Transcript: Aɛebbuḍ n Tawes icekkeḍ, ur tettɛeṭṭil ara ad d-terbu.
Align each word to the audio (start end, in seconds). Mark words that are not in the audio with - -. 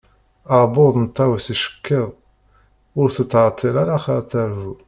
Aɛebbuḍ 0.53 0.93
n 1.03 1.05
Tawes 1.15 1.45
icekkeḍ, 1.53 2.07
ur 2.99 3.07
tettɛeṭṭil 3.15 3.75
ara 3.83 3.95
ad 4.17 4.23
d-terbu. 4.27 4.71